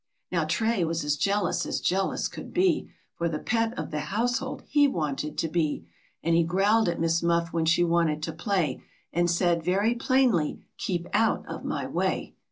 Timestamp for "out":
11.13-11.45